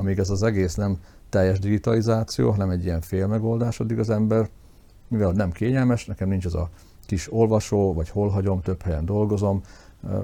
[0.00, 0.98] Amíg ez az egész nem
[1.28, 4.48] teljes digitalizáció, hanem egy ilyen félmegoldás, addig az ember,
[5.08, 6.68] mivel nem kényelmes, nekem nincs az a
[7.06, 9.62] kis olvasó, vagy hol hagyom, több helyen dolgozom,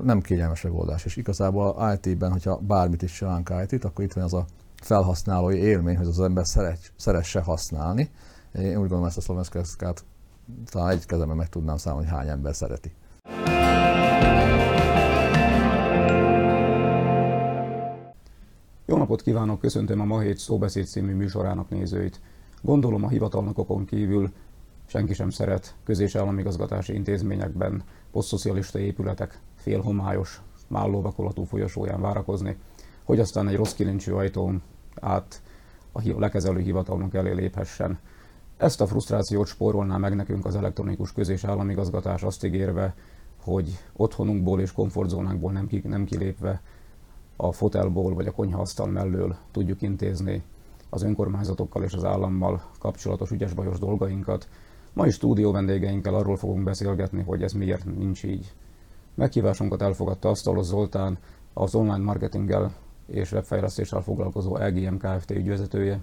[0.02, 1.04] nem kényelmes megoldás.
[1.04, 4.44] És igazából IT-ben, hogyha bármit is csinálunk IT-t, akkor itt van az a
[4.82, 8.10] felhasználói élmény, hogy az ember szeret, szeresse használni.
[8.54, 10.04] Én úgy gondolom, ezt a szlovenszkát
[10.70, 12.92] talán egy kezemben meg tudnám számolni, hogy hány ember szereti.
[18.88, 22.20] Jó napot kívánok, köszöntöm a Ma Hét Szóbeszéd című műsorának nézőit.
[22.62, 24.32] Gondolom a hivatalnokokon kívül
[24.86, 27.82] senki sem szeret közés államigazgatási intézményekben,
[28.12, 32.56] posztszocialista épületek félhomályos, mállóvakolatú folyosóján várakozni,
[33.04, 34.62] hogy aztán egy rossz kilincsű ajtón
[35.00, 35.42] át
[35.92, 37.98] a lekezelő hivatalnok elé léphessen.
[38.56, 42.94] Ezt a frusztrációt spórolná meg nekünk az elektronikus közés államigazgatás azt ígérve,
[43.42, 46.62] hogy otthonunkból és komfortzónánkból nem, ki, nem kilépve
[47.36, 50.42] a fotelból vagy a konyhaasztal mellől tudjuk intézni
[50.90, 54.48] az önkormányzatokkal és az állammal kapcsolatos ügyes-bajos dolgainkat.
[54.92, 58.52] Ma is stúdió vendégeinkkel arról fogunk beszélgetni, hogy ez miért nincs így.
[59.14, 61.18] Meghívásunkat elfogadta Asztalos Zoltán,
[61.52, 62.74] az online marketinggel
[63.06, 65.30] és webfejlesztéssel foglalkozó LGM Kft.
[65.30, 66.00] ügyvezetője.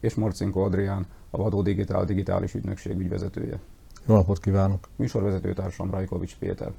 [0.00, 3.60] És Marcinko Adrián, a Vadó Digitál Digitális Ügynökség ügyvezetője.
[4.06, 4.88] Jó napot kívánok!
[4.96, 6.72] Műsorvezetőtársam Rajkovics Péter.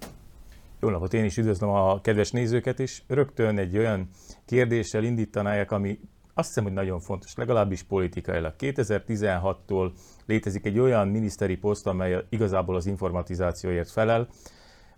[0.81, 3.03] Jó napot, én is üdvözlöm a kedves nézőket is.
[3.07, 4.09] Rögtön egy olyan
[4.45, 5.99] kérdéssel indítanák, ami
[6.33, 8.53] azt hiszem, hogy nagyon fontos, legalábbis politikailag.
[8.59, 9.91] 2016-tól
[10.25, 14.27] létezik egy olyan miniszteri poszt, amely igazából az informatizációért felel.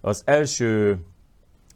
[0.01, 0.99] Az első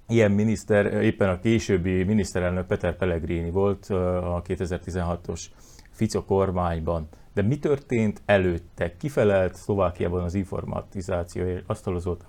[0.08, 5.46] ilyen miniszter éppen a későbbi miniszterelnök Peter Pellegrini volt a 2016-os
[5.92, 7.08] Fico kormányban.
[7.38, 8.98] De mi történt előtte?
[8.98, 11.64] Kifelelt Szlovákiában az informatizációért?
[11.68, 12.26] Asztalozót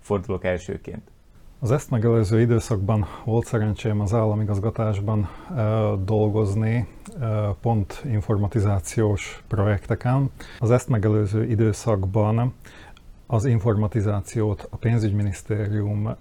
[0.00, 1.10] fordulok elsőként.
[1.58, 5.62] Az ezt megelőző időszakban volt szerencsém az államigazgatásban e,
[6.04, 6.88] dolgozni
[7.20, 7.26] e,
[7.60, 10.30] pont informatizációs projekteken.
[10.58, 12.54] Az ezt megelőző időszakban
[13.26, 16.16] az informatizációt a pénzügyminisztérium e,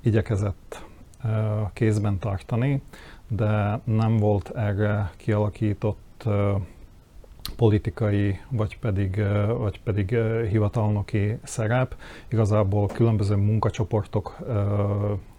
[0.00, 0.84] igyekezett
[1.22, 1.28] e,
[1.72, 2.82] kézben tartani,
[3.28, 6.30] de nem volt erre kialakított e,
[7.56, 9.22] politikai, vagy pedig,
[9.58, 10.16] vagy pedig
[10.50, 11.94] hivatalnoki szerep.
[12.28, 14.36] Igazából különböző munkacsoportok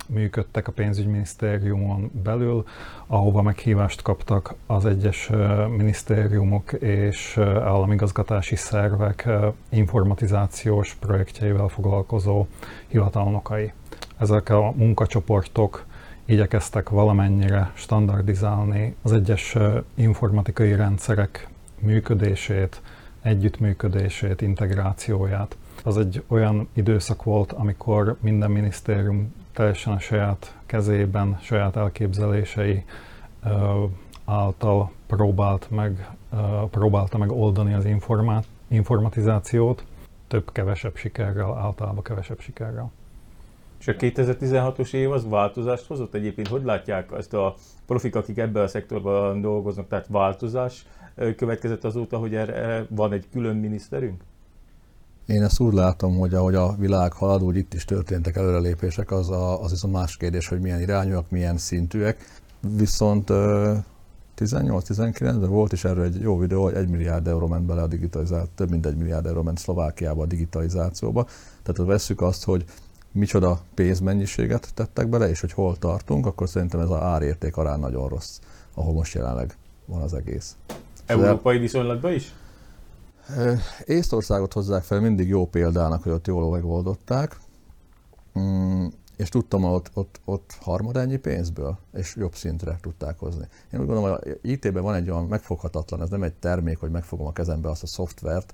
[0.09, 2.65] működtek a pénzügyminisztériumon belül,
[3.07, 5.29] ahova meghívást kaptak az egyes
[5.77, 9.29] minisztériumok és államigazgatási szervek
[9.69, 12.45] informatizációs projektjeivel foglalkozó
[12.87, 13.71] hivatalnokai.
[14.17, 15.85] Ezek a munkacsoportok
[16.25, 19.57] igyekeztek valamennyire standardizálni az egyes
[19.95, 21.47] informatikai rendszerek
[21.79, 22.81] működését,
[23.21, 25.57] együttműködését, integrációját.
[25.83, 32.83] Az egy olyan időszak volt, amikor minden minisztérium teljesen a saját kezében, saját elképzelései
[34.25, 36.09] által próbált meg,
[36.71, 39.83] próbálta meg oldani az informát, informatizációt,
[40.27, 42.91] több-kevesebb sikerrel, általában kevesebb sikerrel.
[43.79, 46.47] És a 2016-os év az változást hozott egyébként?
[46.47, 47.55] Hogy látják ezt a
[47.85, 50.85] profik, akik ebben a szektorban dolgoznak, tehát változás
[51.35, 54.21] következett azóta, hogy erre van egy külön miniszterünk?
[55.25, 59.29] Én ezt úgy látom, hogy ahogy a világ halad, úgy itt is történtek előrelépések, az,
[59.29, 62.17] a, az viszont más kérdés, hogy milyen irányúak, milyen szintűek.
[62.77, 63.29] Viszont
[64.37, 68.49] 18-19-ben volt is erről egy jó videó, hogy egy milliárd euró ment bele a digitalizáció,
[68.55, 71.23] több mint egy milliárd euró ment Szlovákiába a digitalizációba.
[71.63, 72.65] Tehát ha vesszük azt, hogy
[73.11, 78.07] micsoda pénzmennyiséget tettek bele, és hogy hol tartunk, akkor szerintem ez az árérték arán nagyon
[78.07, 78.39] rossz,
[78.73, 80.55] ahol most jelenleg van az egész.
[81.07, 82.33] Európai viszonylatban is?
[83.85, 87.37] Észtországot hozzák fel mindig jó példának, hogy ott jól megoldották,
[88.39, 88.85] mm,
[89.17, 93.47] és tudtam, ott, ott, ott harmad ennyi pénzből, és jobb szintre tudták hozni.
[93.73, 97.27] Én úgy gondolom, hogy IT-ben van egy olyan megfoghatatlan, ez nem egy termék, hogy megfogom
[97.27, 98.53] a kezembe azt a szoftvert,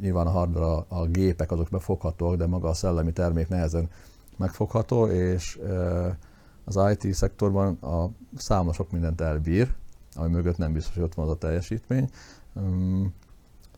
[0.00, 3.88] nyilván a hardware, a, a gépek azok befoghatóak, de maga a szellemi termék nehezen
[4.36, 5.58] megfogható, és
[6.64, 9.74] az IT szektorban a számla sok mindent elbír,
[10.16, 12.10] ami mögött nem biztos, hogy ott van az a teljesítmény.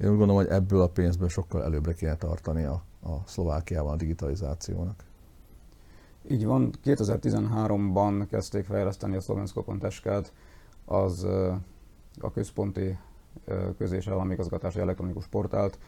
[0.01, 3.97] Én úgy gondolom, hogy ebből a pénzből sokkal előbbre kéne tartani a, a Szlovákiában a
[3.97, 5.05] digitalizációnak.
[6.31, 10.33] Így van, 2013-ban kezdték fejleszteni a Szlovensko.sk-t,
[10.85, 11.25] az
[12.21, 12.99] a központi
[13.79, 15.79] közés államigazgatási elektronikus portált.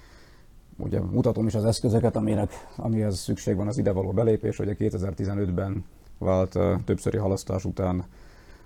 [0.76, 5.84] Ugye mutatom is az eszközöket, aminek, amihez szükség van az idevaló belépés, hogy a 2015-ben
[6.18, 8.04] vált többszöri halasztás után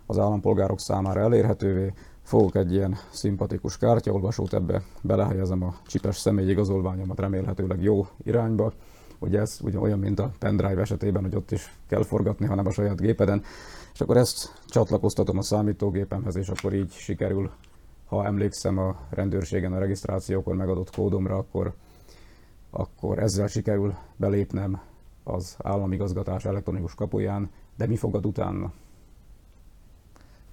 [0.07, 1.93] az állampolgárok számára elérhetővé.
[2.23, 8.73] Fogok egy ilyen szimpatikus kártyaolvasót ebbe, belehelyezem a csipes személyigazolványomat remélhetőleg jó irányba.
[9.19, 12.71] Ugye ez ugye olyan, mint a pendrive esetében, hogy ott is kell forgatni, hanem a
[12.71, 13.43] saját gépeden.
[13.95, 17.51] És akkor ezt csatlakoztatom a számítógépemhez, és akkor így sikerül,
[18.07, 21.75] ha emlékszem a rendőrségen a regisztrációkor megadott kódomra, akkor,
[22.71, 24.81] akkor ezzel sikerül belépnem
[25.25, 28.73] az államigazgatás elektronikus kapuján, de mi fogad utána?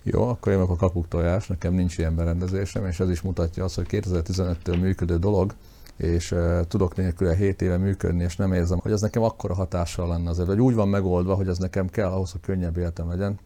[0.04, 3.76] Jó, akkor én a kapuk tojás, nekem nincs ilyen berendezésem, és ez is mutatja azt,
[3.76, 5.54] hogy 2015-től működő dolog,
[5.98, 10.08] és uh, tudok nélkül 7 éve működni, és nem érzem, hogy ez nekem akkora hatással
[10.08, 13.40] lenne azért, vagy úgy van megoldva, hogy ez nekem kell ahhoz, hogy könnyebb életem legyen.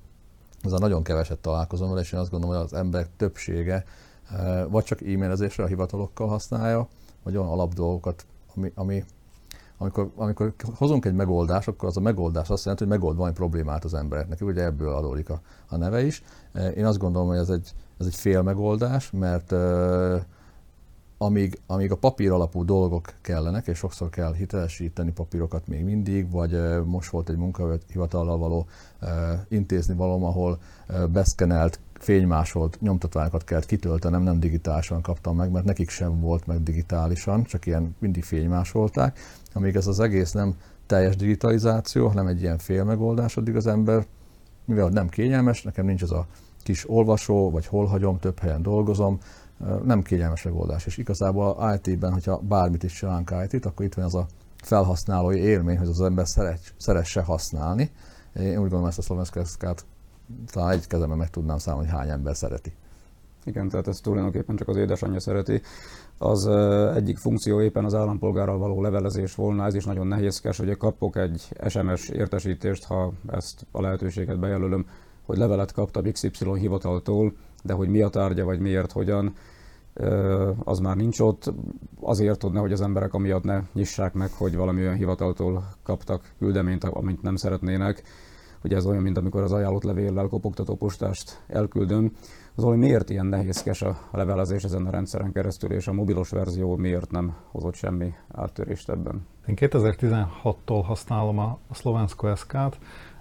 [0.62, 3.84] Ezzel nagyon keveset találkozom vele, és én azt gondolom, hogy az emberek többsége
[4.32, 6.88] uh, vagy csak e-mailezésre a hivatalokkal használja,
[7.24, 8.26] vagy olyan alapdolgokat,
[8.56, 9.04] ami, ami
[9.78, 13.84] amikor, amikor hozunk egy megoldást, akkor az a megoldás azt jelenti, hogy megold valami problémát
[13.84, 14.42] az embereknek.
[14.42, 16.24] Ugye ebből adódik a, a neve is.
[16.76, 20.22] Én azt gondolom, hogy ez egy, ez egy fél megoldás, mert uh,
[21.18, 26.54] amíg, amíg a papír alapú dolgok kellenek, és sokszor kell hitelesíteni papírokat még mindig, vagy
[26.54, 28.68] uh, most volt egy munkahivatallal való
[29.02, 29.10] uh,
[29.48, 30.60] intézni valóm, ahol
[31.12, 37.44] beszkenelt, fénymásolt nyomtatványokat kellett kitöltenem, nem digitálisan kaptam meg, mert nekik sem volt meg digitálisan,
[37.44, 39.20] csak ilyen mindig fénymásolták.
[39.54, 40.56] Amíg ez az egész nem
[40.86, 44.06] teljes digitalizáció, hanem egy ilyen félmegoldás, addig az ember,
[44.66, 46.28] mivel nem kényelmes, nekem nincs az a
[46.64, 49.20] kis olvasó, vagy hol hagyom, több helyen dolgozom,
[49.84, 50.86] nem kényelmes megoldás.
[50.86, 54.28] És igazából IT-ben, hogyha bármit is csinálunk IT-t, akkor itt van az a
[54.64, 57.90] felhasználói élmény, hogy az ember szeret, szeresse használni.
[58.40, 59.86] Én úgy gondolom, ezt a szlovenszkát
[60.52, 62.74] talán egy kezemben meg tudnám számolni, hogy hány ember szereti.
[63.46, 65.62] Igen, tehát ezt tulajdonképpen csak az édesanyja szereti.
[66.18, 66.48] Az
[66.96, 71.48] egyik funkció éppen az állampolgárral való levelezés volna, ez is nagyon nehézkes, hogy kapok egy
[71.68, 74.88] SMS értesítést, ha ezt a lehetőséget bejelölöm,
[75.26, 77.34] hogy levelet kaptam XY hivataltól,
[77.64, 79.36] de hogy mi a tárgya, vagy miért, hogyan,
[80.64, 81.54] az már nincs ott.
[82.00, 86.84] Azért, hogy nehogy az emberek amiatt ne nyissák meg, hogy valami olyan hivataltól kaptak küldeményt,
[86.84, 88.04] amit nem szeretnének.
[88.66, 92.12] Ugye ez olyan, mint amikor az ajánlott levéllel kopogtató postást elküldöm.
[92.56, 96.76] Az hogy miért ilyen nehézkes a levelezés ezen a rendszeren keresztül, és a mobilos verzió
[96.76, 99.28] miért nem hozott semmi áttörést ebben?
[99.48, 102.78] Én 2016-tól használom a, a Slovensko SK-t.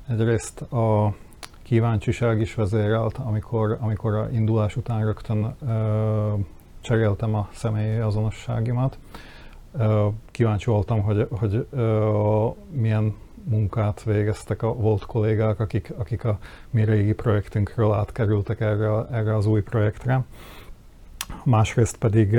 [0.08, 1.14] Egyrészt a
[1.62, 6.35] kíváncsiság is vezérelt, amikor, amikor a indulás után rögtön ö,
[6.81, 8.99] cseréltem a személyi azonosságimat.
[9.73, 13.14] Ö, kíváncsi voltam, hogy, hogy ö, milyen
[13.44, 16.38] munkát végeztek a volt kollégák, akik, akik a
[16.70, 20.25] mi régi projektünkről átkerültek erre, erre az új projektre.
[21.44, 22.38] Másrészt pedig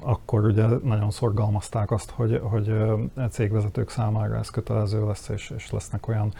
[0.00, 2.74] akkor ugye nagyon szorgalmazták azt, hogy, hogy
[3.30, 6.32] cégvezetők számára ez kötelező lesz, és, és lesznek olyan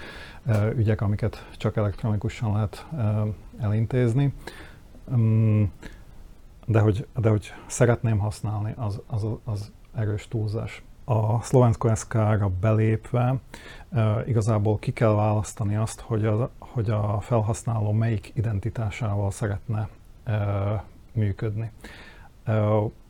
[0.76, 2.86] ügyek, amiket csak elektronikusan lehet
[3.60, 4.34] elintézni.
[5.16, 5.62] Mm,
[6.66, 10.82] de hogy, de hogy szeretném használni, az, az, az erős túlzás.
[11.10, 13.40] A Slovensko SK-ra belépve
[14.26, 19.88] igazából ki kell választani azt, hogy a, hogy a felhasználó melyik identitásával szeretne
[21.12, 21.70] működni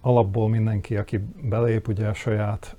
[0.00, 2.76] alapból mindenki, aki belép, ugye a saját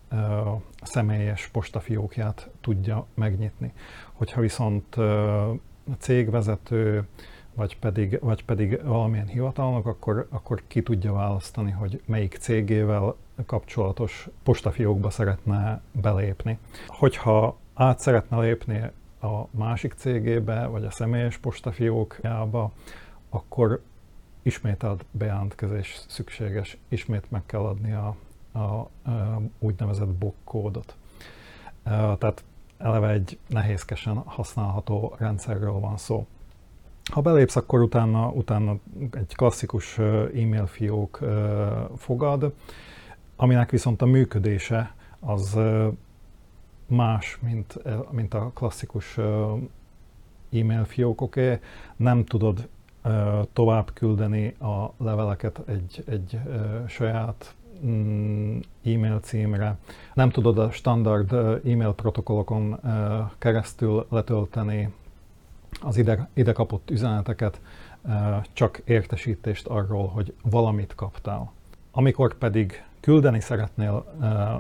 [0.82, 3.74] személyes postafiókját tudja megnyitni.
[4.14, 4.96] Hogyha viszont
[5.98, 7.08] cégvezető,
[7.62, 13.16] vagy pedig, vagy pedig valamilyen hivatalnak, akkor, akkor ki tudja választani, hogy melyik cégével
[13.46, 16.58] kapcsolatos postafiókba szeretne belépni.
[16.88, 18.82] Hogyha át szeretne lépni
[19.22, 22.72] a másik cégébe, vagy a személyes postafiókjába,
[23.30, 23.82] akkor
[24.42, 28.16] ismételt bejelentkezés szükséges, ismét meg kell adni a,
[28.52, 30.96] a, a úgynevezett BOK kódot.
[31.84, 32.44] Tehát
[32.78, 36.28] eleve egy nehézkesen használható rendszerről van szó.
[37.12, 38.78] Ha belépsz, akkor utána, utána
[39.12, 41.20] egy klasszikus e-mail fiók
[41.98, 42.54] fogad,
[43.36, 45.60] aminek viszont a működése az
[46.88, 47.80] más, mint,
[48.12, 49.18] mint a klasszikus
[50.52, 51.60] e-mail fiókoké.
[51.96, 52.68] Nem tudod
[53.54, 56.40] tovább küldeni a leveleket egy, egy
[56.88, 59.78] saját mm, e-mail címre.
[60.14, 61.34] Nem tudod a standard
[61.66, 62.80] e-mail protokollokon
[63.38, 64.94] keresztül letölteni
[65.82, 67.62] az ide, ide kapott üzeneteket,
[68.54, 71.52] csak értesítést arról, hogy valamit kaptál.
[71.92, 74.06] Amikor pedig küldeni szeretnél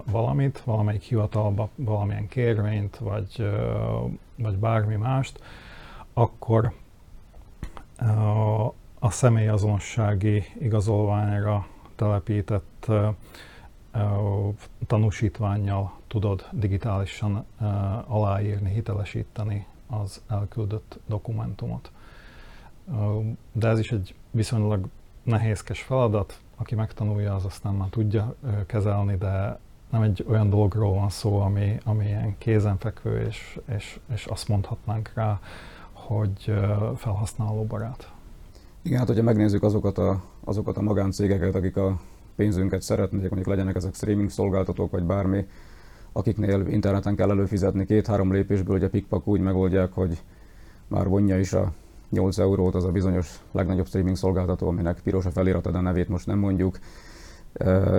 [0.06, 3.50] valamit, valamelyik hivatalba, valamilyen kérvényt, vagy,
[4.36, 5.39] vagy bármi mást,
[6.13, 6.74] akkor
[9.00, 12.91] a személyazonossági igazolványra telepített
[14.88, 17.46] tanúsítványjal tudod digitálisan
[18.08, 21.91] aláírni, hitelesíteni az elküldött dokumentumot.
[23.51, 24.88] De ez is egy viszonylag
[25.24, 31.10] nehézkes feladat, aki megtanulja, az aztán már tudja kezelni, de nem egy olyan dologról van
[31.10, 35.39] szó, ami, ami ilyen kézenfekvő, és, és, és azt mondhatnánk rá,
[35.91, 36.53] hogy
[36.95, 38.12] felhasználóbarát.
[38.81, 42.00] Igen, hát hogyha megnézzük azokat a, azokat a magáncégeket, akik a
[42.36, 45.48] pénzünket szeretnék, mondjuk legyenek ezek streaming szolgáltatók, vagy bármi,
[46.12, 50.24] akiknél interneten kell előfizetni két-három lépésből, hogy a pikpak úgy megoldják, hogy
[50.88, 51.72] már vonja is a
[52.10, 56.10] 8 eurót az a bizonyos legnagyobb streaming szolgáltató, aminek piros a felirata, de a nevét
[56.10, 56.80] most nem mondjuk,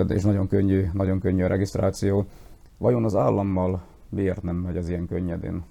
[0.07, 2.25] és nagyon könnyű, nagyon könnyű a regisztráció.
[2.77, 5.63] Vajon az állammal miért nem megy ez ilyen könnyedén?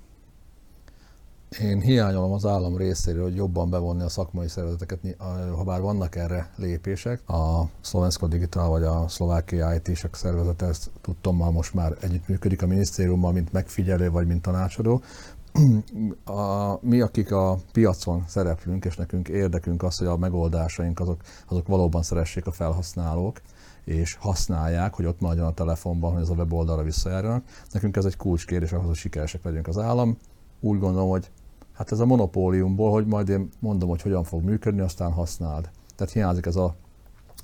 [1.61, 5.17] Én hiányolom az állam részéről, hogy jobban bevonni a szakmai szervezeteket,
[5.57, 7.29] ha bár vannak erre lépések.
[7.29, 12.67] A Slovensko Digital vagy a Szlovákia IT-sek szervezete, ezt tudtam, már most már együttműködik a
[12.67, 15.03] minisztériummal, mint megfigyelő vagy mint tanácsadó.
[16.25, 21.67] A, mi, akik a piacon szereplünk, és nekünk érdekünk az, hogy a megoldásaink azok, azok
[21.67, 23.41] valóban szeressék a felhasználók,
[23.85, 27.45] és használják, hogy ott maradjon a telefonban, hogy ez a weboldalra visszajárjanak.
[27.73, 30.17] Nekünk ez egy kulcskérdés ahhoz, hogy sikeresek legyünk az állam.
[30.61, 31.31] Úgy gondolom, hogy
[31.73, 35.71] hát ez a monopóliumból, hogy majd én mondom, hogy hogyan fog működni, aztán használd.
[35.97, 36.75] Tehát hiányzik ez a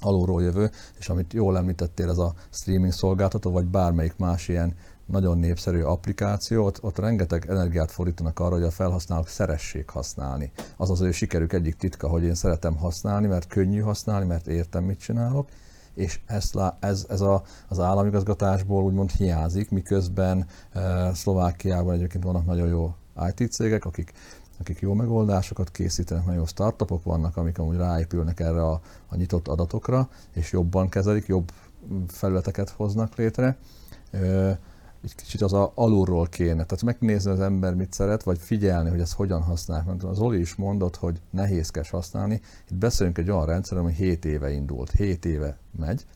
[0.00, 4.75] alulról jövő, és amit jól említettél, ez a streaming szolgáltató, vagy bármelyik más ilyen
[5.06, 10.52] nagyon népszerű applikáció, ott, rengeteg energiát fordítanak arra, hogy a felhasználók szeressék használni.
[10.76, 14.85] Az az ő sikerük egyik titka, hogy én szeretem használni, mert könnyű használni, mert értem,
[14.85, 15.49] mit csinálok,
[15.94, 22.68] és ezt, ez, ez a, az államigazgatásból úgymond hiányzik, miközben e, Szlovákiában egyébként vannak nagyon
[22.68, 22.94] jó
[23.26, 24.12] IT cégek, akik,
[24.58, 29.48] akik jó megoldásokat készítenek, nagyon jó startupok vannak, amik amúgy ráépülnek erre a, a nyitott
[29.48, 31.52] adatokra, és jobban kezelik, jobb
[32.06, 33.56] felületeket hoznak létre.
[35.04, 39.00] Egy kicsit az a alulról kéne, tehát megnézni az ember mit szeret, vagy figyelni, hogy
[39.00, 39.87] ezt hogyan használják.
[39.87, 42.40] Mert az Oli is mondott, hogy nehézkes használni.
[42.70, 46.06] Itt beszélünk egy olyan rendszer, ami 7 éve indult, 7 éve megy,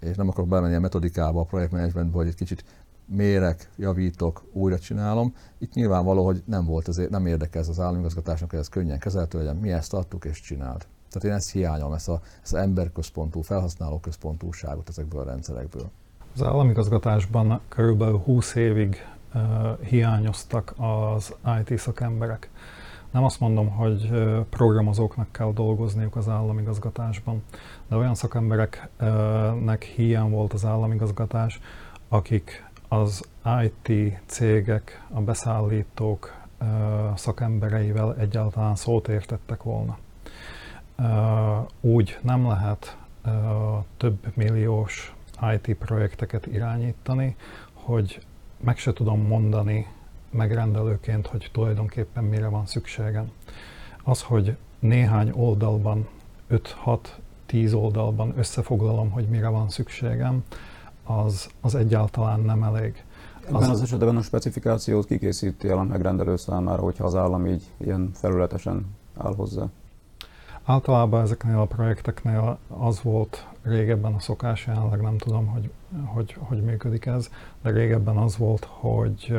[0.00, 2.64] és nem akarok bemenni a metodikába, a projektmenedzsmentbe, hogy egy kicsit
[3.10, 5.34] mérek, javítok, újra csinálom.
[5.58, 9.56] Itt nyilvánvaló, hogy nem volt azért, nem érdekel az államigazgatásnak, hogy ez könnyen kezelhető legyen.
[9.56, 10.86] Mi ezt adtuk és csinált.
[11.10, 11.32] Tehát én
[11.92, 15.90] ezt a, ezt az emberközpontú, felhasználóközpontúságot ezekből a rendszerekből.
[16.34, 18.96] Az államigazgatásban körülbelül 20 évig
[19.34, 22.50] uh, hiányoztak az IT szakemberek.
[23.10, 24.10] Nem azt mondom, hogy
[24.50, 27.42] programozóknak kell dolgozniuk az államigazgatásban,
[27.88, 31.60] de olyan szakembereknek hiány volt az államigazgatás,
[32.08, 33.24] akik az
[33.62, 36.38] IT cégek, a beszállítók
[37.14, 39.98] szakembereivel egyáltalán szót értettek volna.
[41.80, 42.96] Úgy nem lehet
[43.96, 45.14] több milliós
[45.54, 47.36] IT projekteket irányítani,
[47.72, 48.26] hogy
[48.60, 49.86] meg se tudom mondani
[50.30, 53.30] megrendelőként, hogy tulajdonképpen mire van szükségem.
[54.02, 56.08] Az, hogy néhány oldalban,
[56.50, 60.44] 5-6-10 oldalban összefoglalom, hogy mire van szükségem,
[61.18, 63.04] az, az egyáltalán nem elég.
[63.46, 67.62] Ebben az, az esetben a specifikációt kikészíti el a megrendelő számára, hogyha az állam így
[67.76, 69.66] ilyen felületesen áll hozzá?
[70.64, 75.70] Általában ezeknél a projekteknél az volt régebben a szokás, jelenleg nem tudom, hogy,
[76.04, 77.30] hogy, hogy működik ez,
[77.62, 79.38] de régebben az volt, hogy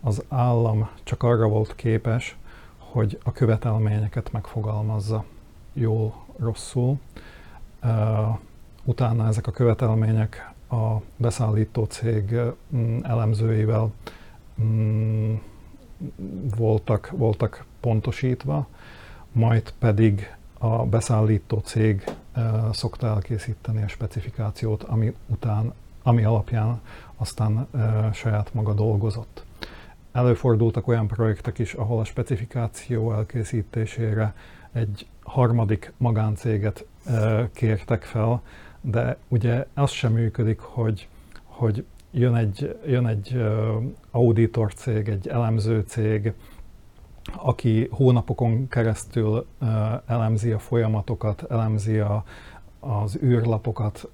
[0.00, 2.36] az állam csak arra volt képes,
[2.78, 5.24] hogy a követelményeket megfogalmazza
[5.72, 6.98] jól, rosszul.
[8.84, 12.40] Utána ezek a követelmények a beszállító cég
[12.76, 13.92] mm, elemzőivel
[14.62, 15.34] mm,
[16.56, 18.66] voltak, voltak pontosítva,
[19.32, 22.04] majd pedig a beszállító cég
[22.72, 26.80] szokta elkészíteni a specifikációt, ami után, ami alapján
[27.16, 27.66] aztán
[28.12, 29.44] saját maga dolgozott.
[30.12, 34.34] Előfordultak olyan projektek is, ahol a specifikáció elkészítésére
[34.72, 36.86] egy harmadik magáncéget
[37.52, 38.42] kértek fel,
[38.82, 41.08] de ugye az sem működik, hogy,
[41.44, 43.42] hogy jön egy, jön egy
[44.10, 46.32] auditor cég, egy elemző cég,
[47.36, 49.46] aki hónapokon keresztül
[50.06, 52.24] elemzi a folyamatokat, elemzi a,
[52.80, 54.08] az űrlapokat,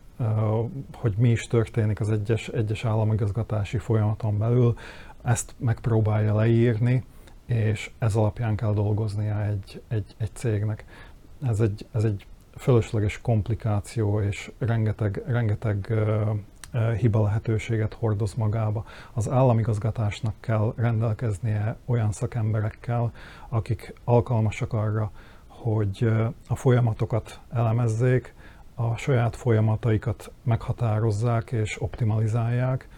[0.95, 4.77] hogy mi is történik az egyes, egyes államigazgatási folyamaton belül,
[5.23, 7.05] ezt megpróbálja leírni,
[7.47, 10.85] és ez alapján kell dolgoznia egy, egy, egy cégnek.
[11.43, 12.27] Ez egy, ez egy
[12.59, 15.95] fölösleges komplikáció és rengeteg, rengeteg
[16.99, 18.85] hiba lehetőséget hordoz magába.
[19.13, 23.13] Az államigazgatásnak kell rendelkeznie olyan szakemberekkel,
[23.49, 25.11] akik alkalmasak arra,
[25.47, 26.11] hogy
[26.49, 28.35] a folyamatokat elemezzék,
[28.75, 32.89] a saját folyamataikat meghatározzák és optimalizálják,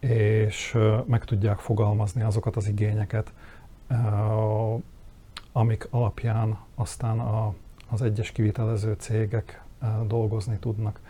[0.00, 3.32] és meg tudják fogalmazni azokat az igényeket,
[5.52, 7.54] amik alapján aztán a
[7.90, 9.64] az egyes kivitelező cégek
[10.06, 11.00] dolgozni tudnak.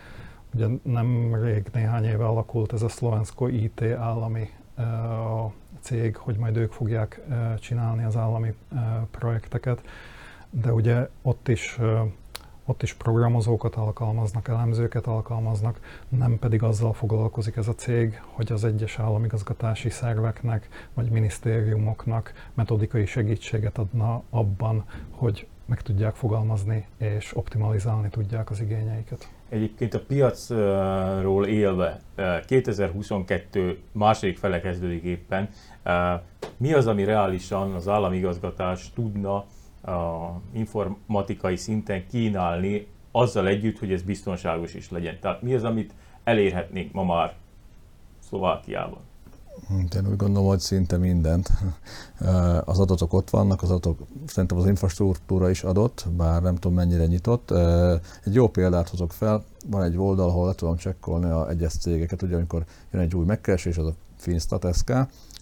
[0.54, 6.56] ugye nem rég néhány éve alakult ez a Szlovensko IT állami a cég, hogy majd
[6.56, 7.21] ők fogják
[7.59, 8.54] csinálni az állami
[9.11, 9.83] projekteket,
[10.50, 11.78] de ugye ott is
[12.68, 18.64] ott is programozókat alkalmaznak, elemzőket alkalmaznak, nem pedig azzal foglalkozik ez a cég, hogy az
[18.64, 28.08] egyes államigazgatási szerveknek vagy minisztériumoknak metodikai segítséget adna abban, hogy meg tudják fogalmazni és optimalizálni
[28.08, 29.28] tudják az igényeiket.
[29.49, 32.00] Egyébként a piacról élve
[32.46, 35.49] 2022 második fele kezdődik éppen.
[36.56, 39.44] Mi az, ami reálisan az államigazgatás tudna
[40.52, 45.18] informatikai szinten kínálni azzal együtt, hogy ez biztonságos is legyen.
[45.20, 45.94] Tehát mi az, amit
[46.25, 47.35] elérhetnénk ma már
[48.18, 49.00] Szlovákiában?
[49.71, 51.51] Én úgy gondolom, hogy szinte mindent.
[52.65, 57.07] Az adatok ott vannak, az adatok, szerintem az infrastruktúra is adott, bár nem tudom mennyire
[57.07, 57.51] nyitott.
[58.25, 62.23] Egy jó példát hozok fel, van egy oldal, ahol le tudom csekkolni a egyes cégeket,
[62.23, 64.65] ugye amikor jön egy új megkeresés, az a Finstat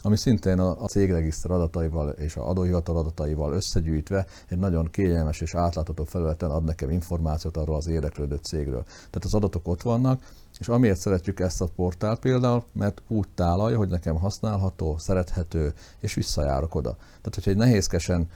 [0.03, 5.55] ami szintén a, a cégregiszter adataival és a adóhivatal adataival összegyűjtve egy nagyon kényelmes és
[5.55, 8.83] átlátható felületen ad nekem információt arról az érdeklődő cégről.
[8.85, 10.23] Tehát az adatok ott vannak,
[10.59, 16.15] és amiért szeretjük ezt a portált például, mert úgy tálalja, hogy nekem használható, szerethető, és
[16.15, 16.97] visszajárok oda.
[16.97, 18.29] Tehát, hogyha egy nehézkesen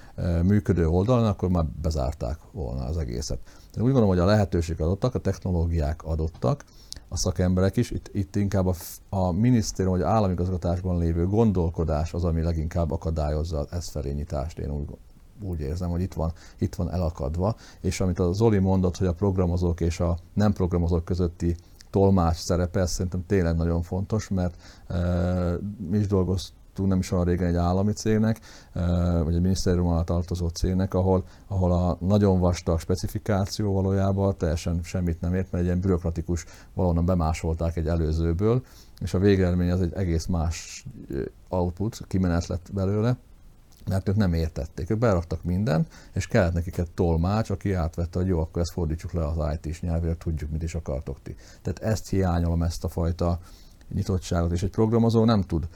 [0.42, 3.38] működő oldalon, akkor már bezárták volna az egészet.
[3.46, 6.64] Én úgy gondolom, hogy a lehetőségek adottak, a technológiák adottak,
[7.08, 8.74] a szakemberek is, itt, itt inkább a,
[9.08, 14.88] a minisztérium vagy államigazgatásban lévő gondolkodás az, ami leginkább akadályozza felé nyitást, én úgy,
[15.42, 19.12] úgy érzem, hogy itt van, itt van elakadva, és amit a Zoli mondott, hogy a
[19.12, 21.56] programozók és a nem programozók közötti
[21.90, 24.54] tolmács szerepe, ez szerintem tényleg nagyon fontos, mert
[24.86, 24.96] e,
[25.90, 26.56] mi is dolgoztunk
[26.88, 28.40] nem is olyan régen egy állami cégnek,
[29.24, 35.20] vagy egy minisztérium alatt tartozó cégnek, ahol, ahol a nagyon vastag specifikáció valójában teljesen semmit
[35.20, 38.62] nem ért, mert egy ilyen bürokratikus valahonnan bemásolták egy előzőből,
[39.00, 40.86] és a végeredmény az egy egész más
[41.48, 43.16] output, kimenet lett belőle,
[43.88, 44.90] mert ők nem értették.
[44.90, 49.12] Ők beraktak mindent, és kellett nekik egy tolmács, aki átvette, hogy jó, akkor ezt fordítsuk
[49.12, 51.34] le az IT-s nyelvére, tudjuk, mit is akartok ti.
[51.62, 53.38] Tehát ezt hiányolom, ezt a fajta
[53.94, 55.68] nyitottságot, és egy programozó nem tud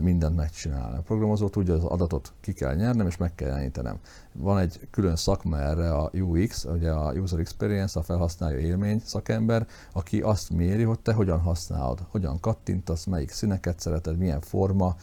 [0.00, 0.96] mindent megcsinálni.
[0.96, 3.98] A programozó tudja, az adatot ki kell nyernem, és meg kell jelenítenem.
[4.32, 9.66] Van egy külön szakma erre, a UX, ugye a User Experience, a felhasználó élmény szakember,
[9.92, 14.96] aki azt méri, hogy te hogyan használod, hogyan kattintasz, melyik színeket szereted, milyen forma,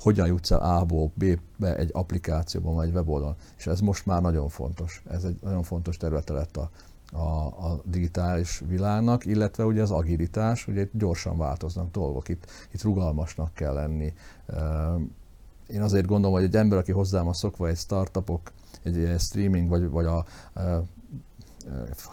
[0.00, 3.36] hogyan jutsz el A-ból B-be egy applikációban vagy egy weboldalon.
[3.56, 5.02] És ez most már nagyon fontos.
[5.10, 6.70] Ez egy nagyon fontos területe lett a
[7.12, 12.82] a, a digitális világnak, illetve ugye az agilitás, ugye itt gyorsan változnak dolgok, itt, itt
[12.82, 14.12] rugalmasnak kell lenni.
[15.66, 19.90] Én azért gondolom, hogy egy ember, aki hozzám a szokva egy startupok, egy streaming, vagy,
[19.90, 20.24] vagy a,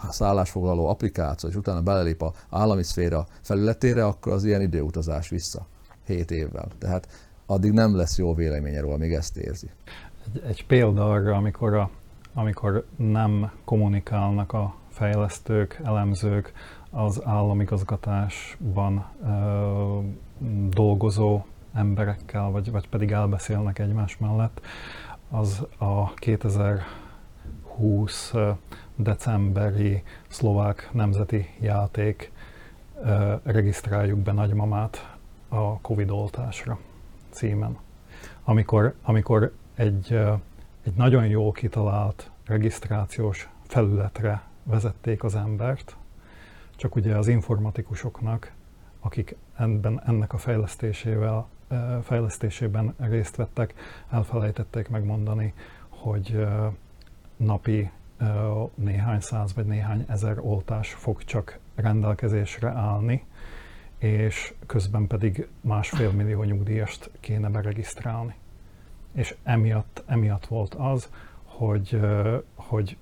[0.08, 5.66] a szállásfoglaló applikáció, és utána belelép a állami szféra felületére, akkor az ilyen időutazás vissza
[6.08, 6.68] 7 évvel.
[6.78, 7.08] Tehát
[7.46, 9.70] addig nem lesz jó véleménye róla, még ezt érzi.
[10.26, 11.90] Egy, egy példa arra, amikor, a,
[12.34, 16.52] amikor nem kommunikálnak a fejlesztők, elemzők,
[16.90, 19.98] az államigazgatásban ö,
[20.68, 21.44] dolgozó
[21.74, 24.60] emberekkel, vagy, vagy pedig elbeszélnek egymás mellett,
[25.30, 28.32] az a 2020
[28.96, 32.32] decemberi szlovák nemzeti játék
[33.04, 35.17] ö, regisztráljuk be nagymamát
[35.48, 36.78] a Covid oltásra
[37.30, 37.76] címen.
[38.44, 40.12] Amikor, amikor egy,
[40.82, 45.96] egy nagyon jól kitalált regisztrációs felületre vezették az embert,
[46.76, 48.52] csak ugye az informatikusoknak,
[49.00, 51.48] akik ebben, ennek a fejlesztésével,
[52.02, 53.74] fejlesztésében részt vettek,
[54.10, 55.54] elfelejtették megmondani,
[55.88, 56.46] hogy
[57.36, 57.90] napi
[58.74, 63.24] néhány száz vagy néhány ezer oltás fog csak rendelkezésre állni,
[63.98, 68.34] és közben pedig másfél millió nyugdíjast kéne beregisztrálni.
[69.12, 71.10] És emiatt, emiatt volt az,
[71.44, 72.00] hogy,
[72.54, 72.96] hogy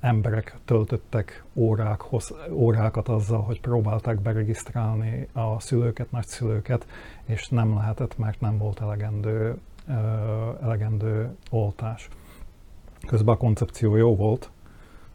[0.00, 6.86] emberek töltöttek órák, hossz, órákat azzal, hogy próbálták beregisztrálni a szülőket, nagyszülőket,
[7.24, 9.58] és nem lehetett, mert nem volt elegendő,
[10.62, 12.08] elegendő oltás.
[13.06, 14.50] Közben a koncepció jó volt,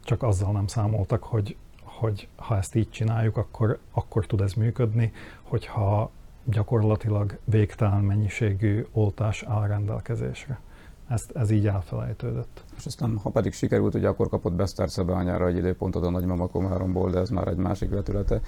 [0.04, 1.56] csak azzal nem számoltak, hogy,
[1.98, 6.10] hogy ha ezt így csináljuk, akkor, akkor tud ez működni, hogyha
[6.44, 10.60] gyakorlatilag végtelen mennyiségű oltás áll rendelkezésre
[11.08, 12.64] ezt, ez így elfelejtődött.
[12.76, 17.10] És aztán, ha pedig sikerült, ugye akkor kapott Beszterce anyára egy időpontot a nagymama Komáromból,
[17.10, 18.40] de ez már egy másik vetülete.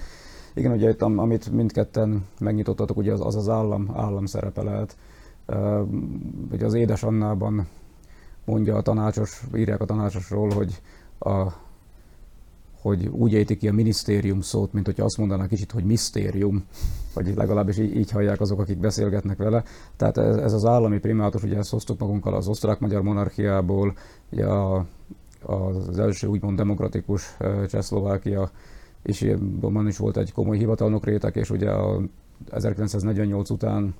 [0.54, 4.96] Igen, ugye itt, amit mindketten megnyitottatok, ugye az az, az állam, állam szerepe lehet.
[6.52, 7.68] Ugye az édes Annában
[8.44, 10.80] mondja a tanácsos, írják a tanácsosról, hogy
[11.18, 11.52] a
[12.80, 16.64] hogy úgy ejti ki a minisztérium szót, mint hogyha azt mondaná kicsit, hogy misztérium,
[17.14, 19.64] vagy legalábbis így, így hallják azok, akik beszélgetnek vele.
[19.96, 23.96] Tehát ez, ez az állami primátus, ugye ezt hoztuk magunkkal az osztrák-magyar monarchiából,
[24.32, 24.86] ugye a,
[25.42, 27.36] az első úgymond demokratikus
[27.68, 28.50] Csehszlovákia,
[29.02, 32.00] és abban is volt egy komoly hivatalnok rétek, és ugye a
[32.50, 33.94] 1948 után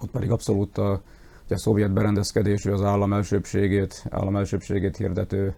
[0.00, 1.02] ott pedig abszolút a,
[1.48, 5.54] a szovjet berendezkedésű az állam elsőbségét, állam elsőbségét hirdető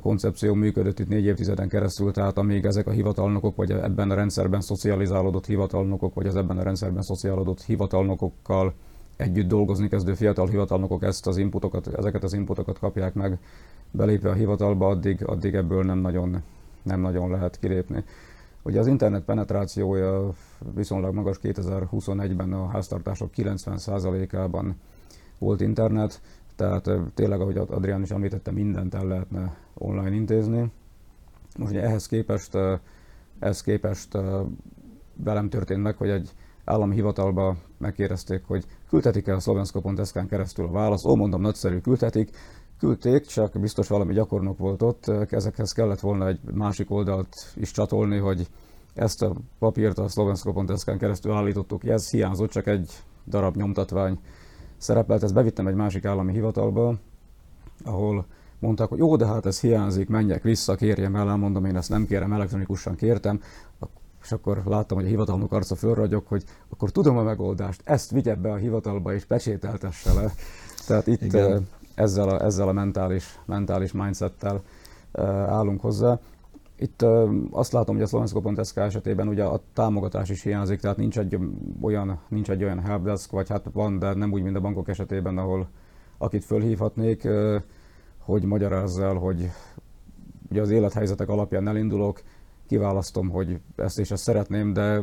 [0.00, 4.60] koncepció működött itt négy évtizeden keresztül, tehát amíg ezek a hivatalnokok, vagy ebben a rendszerben
[4.60, 8.74] szocializálódott hivatalnokok, vagy az ebben a rendszerben szociálódott hivatalnokokkal
[9.16, 13.38] együtt dolgozni kezdő fiatal hivatalnokok ezt az inputokat, ezeket az inputokat kapják meg
[13.90, 16.42] belépve a hivatalba, addig, addig ebből nem nagyon,
[16.82, 18.04] nem nagyon lehet kilépni.
[18.62, 20.32] Ugye az internet penetrációja
[20.74, 24.76] viszonylag magas 2021-ben a háztartások 90%-ában
[25.38, 26.20] volt internet,
[26.56, 30.72] tehát tényleg, ahogy Adrián is említette, mindent el lehetne online intézni.
[31.58, 32.58] Most ugye ehhez képest,
[33.38, 34.18] ehhez képest
[35.14, 36.30] velem történt meg, hogy egy
[36.64, 41.04] állami hivatalba megkérdezték, hogy küldhetik-e a szlovensko.sk-n keresztül a válasz.
[41.04, 42.30] Ó, mondom, nagyszerű, küldhetik.
[42.78, 48.18] Küldték, csak biztos valami gyakornok volt ott, ezekhez kellett volna egy másik oldalt is csatolni,
[48.18, 48.48] hogy
[48.94, 52.92] ezt a papírt a szlovensko.sk-n keresztül állítottuk, ez hiányzott, csak egy
[53.26, 54.18] darab nyomtatvány
[54.78, 56.94] szerepelt, ezt bevittem egy másik állami hivatalba,
[57.84, 58.26] ahol
[58.58, 62.06] mondták, hogy jó, de hát ez hiányzik, menjek vissza, kérjem el, mondom, én ezt nem
[62.06, 63.40] kérem, elektronikusan kértem,
[64.22, 68.34] és akkor láttam, hogy a hivatalnok arca fölragyog, hogy akkor tudom a megoldást, ezt vigye
[68.34, 70.32] be a hivatalba és pecsételtesse le.
[70.86, 71.68] Tehát itt Igen.
[71.94, 74.62] ezzel a, ezzel a mentális, mentális mindsettel
[75.46, 76.18] állunk hozzá.
[76.78, 77.02] Itt
[77.50, 81.38] azt látom, hogy a Szlovensko.sk esetében ugye a támogatás is hiányzik, tehát nincs egy
[81.80, 85.38] olyan, nincs egy olyan helpdesk, vagy hát van, de nem úgy, mint a bankok esetében,
[85.38, 85.68] ahol
[86.18, 87.28] akit fölhívhatnék,
[88.18, 89.50] hogy magyarázza el, hogy
[90.50, 92.20] ugye az élethelyzetek alapján elindulok,
[92.66, 95.02] kiválasztom, hogy ezt és ezt szeretném, de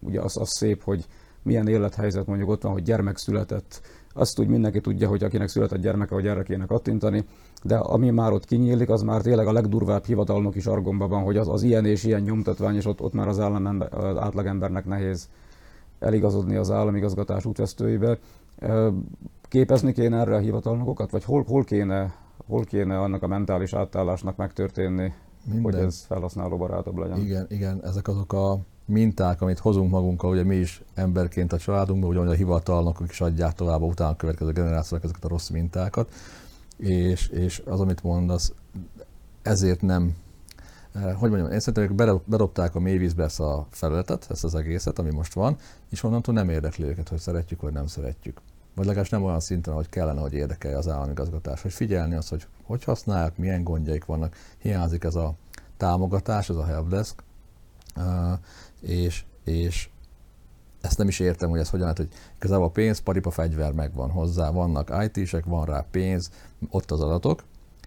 [0.00, 1.06] ugye az, az szép, hogy
[1.42, 3.80] milyen élethelyzet mondjuk ott van, hogy gyermek született,
[4.14, 7.24] azt úgy mindenki tudja, hogy akinek született gyermeke, hogy erre kéne kattintani,
[7.62, 11.48] de ami már ott kinyílik, az már tényleg a legdurvább hivatalnoki sargomban van, hogy az,
[11.48, 15.28] az ilyen és ilyen nyomtatvány, és ott, ott már az, ember, az átlagembernek nehéz
[15.98, 18.18] eligazodni az államigazgatás útvesztőibe.
[19.48, 22.14] Képezni kéne erre a hivatalnokokat, vagy hol, hol, kéne,
[22.46, 25.12] hol kéne annak a mentális átállásnak megtörténni,
[25.44, 25.62] Minden.
[25.62, 27.18] hogy ez felhasználóbarátabb legyen?
[27.18, 32.10] Igen, igen, ezek azok a minták, amit hozunk magunkkal, ugye mi is emberként a családunkban,
[32.10, 36.12] ugyanúgy a hivatalnokok is adják tovább a utána következő generációk ezeket a rossz mintákat,
[36.76, 38.52] és, és az, amit mondasz,
[39.42, 40.16] ezért nem,
[40.92, 44.98] eh, hogy mondjam, én szerintem ők bedobták a mélyvízbe ezt a felületet, ezt az egészet,
[44.98, 45.56] ami most van,
[45.90, 48.40] és onnantól nem érdekli őket, hogy szeretjük vagy nem szeretjük.
[48.74, 52.46] Vagy legalábbis nem olyan szinten, hogy kellene, hogy érdekelje az államigazgatás, hogy figyelni azt, hogy
[52.62, 55.34] hogy használják, milyen gondjaik vannak, hiányzik ez a
[55.76, 57.22] támogatás, ez a helpdesk,
[57.94, 58.38] eh,
[58.86, 59.88] és, és
[60.80, 64.10] ezt nem is értem, hogy ez hogyan lehet, hogy igazából a pénz, paripa fegyver megvan
[64.10, 66.30] hozzá, vannak IT-sek, van rá pénz,
[66.70, 67.42] ott az adatok.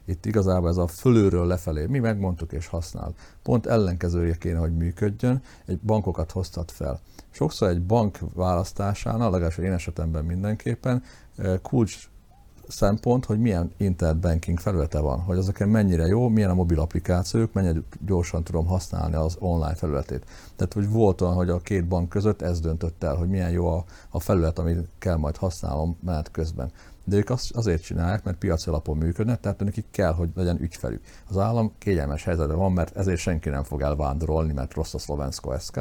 [0.06, 3.14] Itt igazából ez a fölülről lefelé, mi megmondtuk és használ.
[3.44, 7.00] Pont ellenkezője kéne, hogy működjön, egy bankokat hoztat fel.
[7.30, 11.04] Sokszor egy bank választásánál, legalábbis én esetemben mindenképpen,
[11.36, 12.10] eh, kulcs
[12.68, 17.54] szempont, hogy milyen internet banking felülete van, hogy azok mennyire jó, milyen a mobil applikációk,
[17.54, 20.26] mennyire gyorsan tudom használni az online felületét.
[20.56, 23.68] Tehát, hogy volt olyan, hogy a két bank között ez döntött el, hogy milyen jó
[23.68, 26.72] a, a felület, amit kell majd használnom menet közben.
[27.04, 31.02] De ők azt azért csinálják, mert piaci alapon működnek, tehát nekik kell, hogy legyen ügyfelük.
[31.30, 35.60] Az állam kényelmes helyzetben van, mert ezért senki nem fog elvándorolni, mert rossz a Szlovensko
[35.60, 35.80] SK.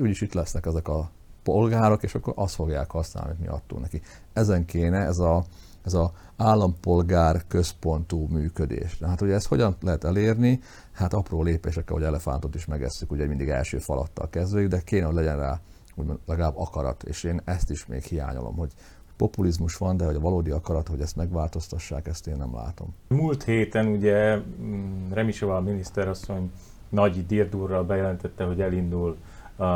[0.00, 1.10] Úgyis itt lesznek ezek a
[1.42, 4.02] polgárok, és akkor azt fogják használni, amit mi adtunk neki.
[4.32, 5.44] Ezen kéne ez a,
[5.84, 8.98] ez a állampolgár központú működés.
[9.06, 10.60] Hát ugye ezt hogyan lehet elérni?
[10.92, 15.14] Hát apró lépésekkel, hogy elefántot is megesszük, ugye mindig első falattal kezdődik, de kéne, hogy
[15.14, 15.60] legyen rá
[15.94, 18.70] úgymond legalább akarat, és én ezt is még hiányolom, hogy
[19.16, 22.94] populizmus van, de hogy a valódi akarat, hogy ezt megváltoztassák, ezt én nem látom.
[23.08, 26.50] Múlt héten ugye mm, Remisova miniszterasszony
[26.88, 29.16] nagy dirdurral bejelentette, hogy elindul
[29.56, 29.66] uh,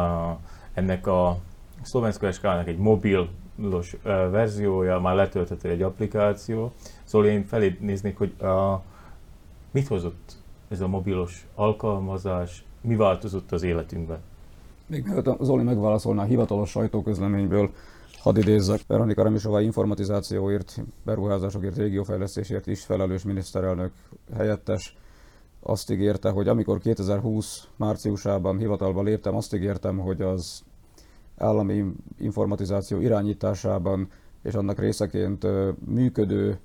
[0.74, 1.38] ennek a
[1.82, 2.26] szlovenszko
[2.66, 3.96] egy mobil mobilos
[4.30, 6.72] verziója, már letölthető egy applikáció,
[7.04, 8.82] szóval én felé néznék, hogy a,
[9.70, 10.32] mit hozott
[10.68, 14.18] ez a mobilos alkalmazás, mi változott az életünkben?
[14.86, 17.70] Még mielőtt Zoli megválaszolná a hivatalos sajtóközleményből,
[18.18, 23.92] hadd idézzek, Veronika Remisová informatizációért, beruházásokért, régiófejlesztésért is felelős miniszterelnök
[24.36, 24.96] helyettes
[25.60, 30.62] azt ígérte, hogy amikor 2020 márciusában hivatalba léptem, azt ígértem, hogy az
[31.36, 31.84] állami
[32.18, 34.08] informatizáció irányításában
[34.42, 35.46] és annak részeként
[35.86, 36.58] működő,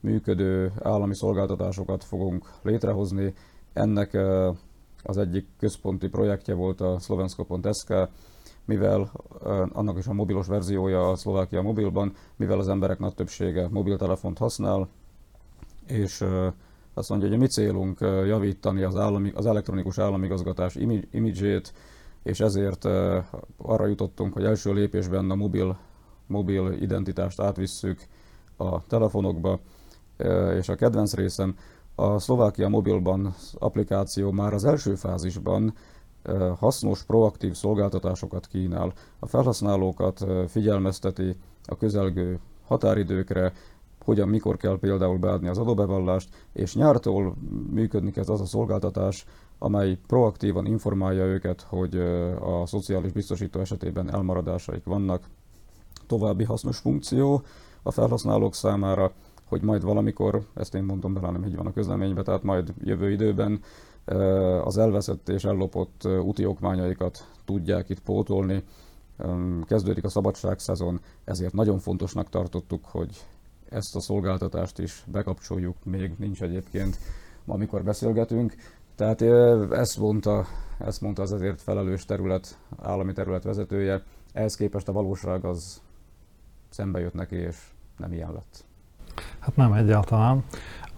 [0.00, 3.34] működő állami szolgáltatásokat fogunk létrehozni,
[3.72, 4.18] Ennek
[5.02, 7.94] az egyik központi projektje volt a Slovensko.sk,
[8.64, 9.10] mivel
[9.72, 14.88] annak is a mobilos verziója a Szlovákia mobilban, mivel az emberek nagy többsége mobiltelefont használ,
[15.86, 16.24] és
[16.94, 20.74] azt mondja, hogy a mi célunk javítani az, állami, az elektronikus államigazgatás
[21.10, 21.72] imidzsét,
[22.22, 22.84] és ezért
[23.56, 25.78] arra jutottunk, hogy első lépésben a mobil,
[26.26, 28.06] mobil identitást átvisszük
[28.56, 29.60] a telefonokba,
[30.58, 31.56] és a kedvenc részem,
[31.94, 35.74] a Szlovákia mobilban applikáció már az első fázisban
[36.58, 38.92] hasznos, proaktív szolgáltatásokat kínál.
[39.18, 43.52] A felhasználókat figyelmezteti a közelgő határidőkre,
[44.04, 47.36] hogyan, mikor kell például beadni az adóbevallást, és nyártól
[47.70, 49.26] működni kezd az a szolgáltatás,
[49.62, 51.96] amely proaktívan informálja őket, hogy
[52.40, 55.28] a szociális biztosító esetében elmaradásaik vannak.
[56.06, 57.42] További hasznos funkció
[57.82, 59.12] a felhasználók számára,
[59.44, 63.10] hogy majd valamikor, ezt én mondom bele, nem így van a közleményben, tehát majd jövő
[63.10, 63.60] időben
[64.64, 68.62] az elveszett és ellopott úti okmányaikat tudják itt pótolni.
[69.66, 73.26] Kezdődik a szabadságszezon, ezért nagyon fontosnak tartottuk, hogy
[73.68, 76.98] ezt a szolgáltatást is bekapcsoljuk, még nincs egyébként
[77.46, 78.54] amikor beszélgetünk.
[79.02, 79.22] Tehát
[79.72, 80.46] ezt mondta,
[80.78, 84.02] ezt mondta az ezért felelős terület, állami terület vezetője.
[84.32, 85.80] Ehhez képest a valóság az
[86.68, 87.56] szembe jött neki, és
[87.98, 88.64] nem ilyen lett.
[89.38, 90.44] Hát nem egyáltalán.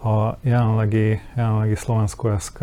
[0.03, 2.59] A jelenlegi, jelenlegi Slovensko SK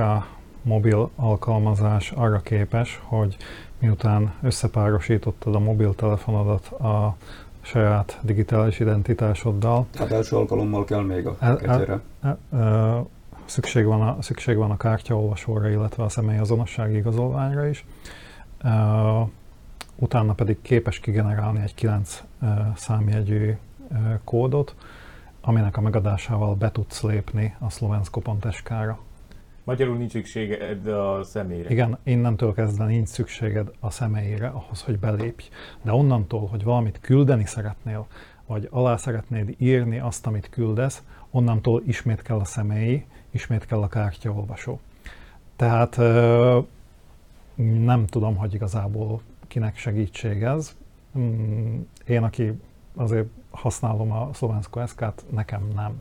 [0.63, 3.37] mobil alkalmazás arra képes, hogy
[3.79, 7.17] miután összepárosítottad a mobiltelefonodat a
[7.61, 9.87] saját digitális identitásoddal.
[9.95, 13.05] Hát első alkalommal kell még a e, e, e, e,
[13.53, 17.85] szükség, van a, szükség van a kártyaolvasóra, illetve a személyazonossági igazolványra is.
[19.97, 23.57] Utána pedig képes kigenerálni egy 9 e, számjegyű
[24.25, 24.75] kódot,
[25.41, 28.99] aminek a megadásával be tudsz lépni a szlovensko.sk-ra.
[29.65, 31.71] Magyarul nincs szükséged a személyre.
[31.71, 35.45] Igen, innentől kezdve nincs szükséged a személyre ahhoz, hogy belépj.
[35.83, 38.07] De onnantól, hogy valamit küldeni szeretnél,
[38.47, 43.89] vagy alá szeretnéd írni azt, amit küldesz, onnantól ismét kell a személyi, ismét kell a
[43.89, 44.81] kártyaolvasó.
[45.57, 45.97] Tehát
[47.85, 50.77] nem tudom, hogy igazából kinek segítség ez.
[51.19, 52.61] Mm, én, aki
[52.95, 56.01] azért használom a Szlovensko SK-t, nekem nem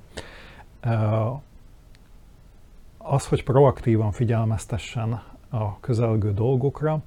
[2.98, 7.02] az, hogy proaktívan figyelmeztessen a közelgő dolgokra,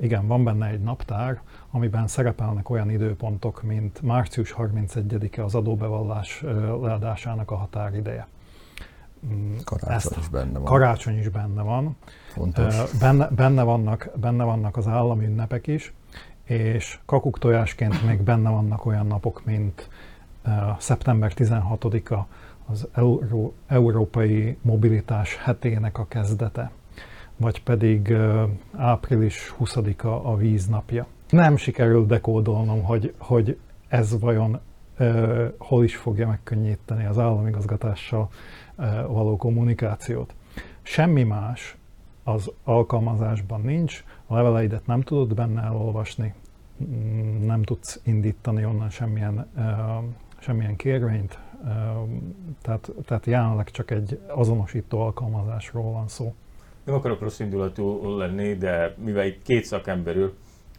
[0.00, 6.42] igen, van benne egy naptár, amiben szerepelnek olyan időpontok, mint március 31-e az adóbevallás
[6.80, 8.26] leadásának a határideje.
[9.26, 10.64] Mm, karácsony Ezt, is benne van.
[10.64, 11.96] Karácsony is benne van.
[12.32, 12.98] Fontos.
[12.98, 15.92] Benne, benne, vannak, benne vannak az állami ünnepek is,
[16.44, 19.88] és kakuk tojásként még benne vannak olyan napok, mint
[20.78, 22.26] szeptember 16-a,
[22.66, 26.70] az Euró, Európai Mobilitás hetének a kezdete,
[27.36, 28.16] vagy pedig
[28.76, 31.06] április 20-a a víznapja.
[31.30, 33.58] Nem sikerült dekódolnom, hogy, hogy
[33.88, 34.60] ez vajon
[35.58, 38.28] hol is fogja megkönnyíteni az államigazgatással
[39.06, 40.34] való kommunikációt.
[40.82, 41.76] Semmi más
[42.24, 46.34] az alkalmazásban nincs, a leveleidet nem tudod benne elolvasni,
[46.84, 49.64] mm, nem tudsz indítani onnan semmilyen, uh,
[50.38, 51.38] semmilyen kérvényt,
[52.62, 56.34] tehát, tehát jelenleg csak egy azonosító alkalmazásról van szó.
[56.84, 60.34] Nem akarok rossz indulatú lenni, de mivel itt két szakemberül,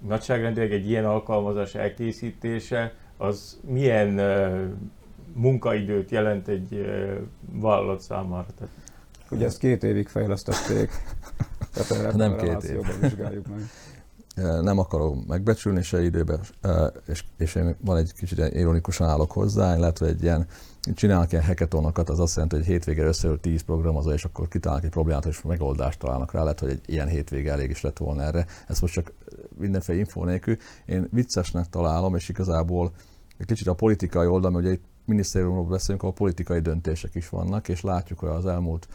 [0.08, 4.20] nagyságrendileg egy ilyen alkalmazás elkészítése, az milyen
[5.34, 6.86] munkaidőt jelent egy
[7.52, 8.48] vállalat számára?
[8.58, 8.74] Tehát...
[9.30, 10.92] Ugye ezt két évig fejlesztették,
[11.74, 12.80] tehát nem két év.
[13.02, 13.60] vizsgáljuk meg
[14.62, 16.40] nem akarom megbecsülni se időben,
[17.06, 20.48] és, és én van egy kicsit ironikusan állok hozzá, hogy egy ilyen,
[20.94, 24.92] csinálnak ilyen hackathonokat, az azt jelenti, hogy hétvégére összeül 10 programozó, és akkor kitalálnak egy
[24.92, 28.46] problémát, és megoldást találnak rá, lehet, hogy egy ilyen hétvége elég is lett volna erre.
[28.68, 29.12] Ez most csak
[29.58, 30.58] mindenféle info nélkül.
[30.86, 32.92] Én viccesnek találom, és igazából
[33.38, 37.82] egy kicsit a politikai oldalon, ugye itt minisztériumról beszélünk, ahol politikai döntések is vannak, és
[37.82, 38.88] látjuk, hogy az elmúlt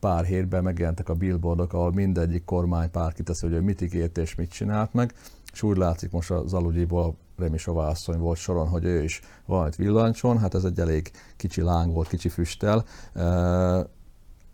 [0.00, 4.50] pár hétben megjelentek a billboardok, ahol mindegyik kormány pár kiteszi, hogy mit ígért és mit
[4.50, 5.14] czinált meg,
[5.52, 9.76] és úgy látszik most az aludjiból Remi Sova asszony volt soron, hogy ő is valamit
[9.76, 12.84] villancson, hát ez egy elég kicsi láng volt, kicsi füstel.